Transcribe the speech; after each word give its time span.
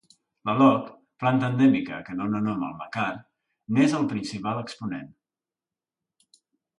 L'aloc, 0.49 0.85
planta 1.23 1.49
endèmica 1.51 1.99
que 2.07 2.15
dóna 2.21 2.41
nom 2.45 2.65
al 2.67 2.73
macar, 2.79 3.05
n'és 3.77 3.93
el 3.99 4.07
principal 4.15 4.63
exponent. 4.63 5.13